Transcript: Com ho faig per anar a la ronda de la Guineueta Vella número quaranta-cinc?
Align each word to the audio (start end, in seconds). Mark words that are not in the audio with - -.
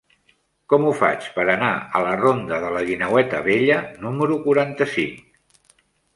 Com 0.71 0.85
ho 0.85 0.93
faig 1.01 1.27
per 1.35 1.45
anar 1.55 1.69
a 1.99 2.01
la 2.05 2.13
ronda 2.21 2.59
de 2.65 2.73
la 2.77 2.81
Guineueta 2.89 3.43
Vella 3.51 3.79
número 4.09 4.41
quaranta-cinc? 4.49 5.71